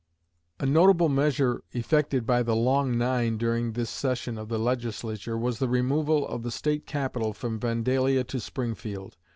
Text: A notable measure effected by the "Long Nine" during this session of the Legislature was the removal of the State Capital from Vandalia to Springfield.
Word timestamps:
A 0.59 0.65
notable 0.65 1.09
measure 1.09 1.61
effected 1.73 2.25
by 2.25 2.41
the 2.41 2.55
"Long 2.55 2.97
Nine" 2.97 3.37
during 3.37 3.73
this 3.73 3.91
session 3.91 4.35
of 4.35 4.49
the 4.49 4.57
Legislature 4.57 5.37
was 5.37 5.59
the 5.59 5.69
removal 5.69 6.27
of 6.27 6.41
the 6.41 6.49
State 6.49 6.87
Capital 6.87 7.33
from 7.33 7.59
Vandalia 7.59 8.23
to 8.23 8.39
Springfield. 8.39 9.15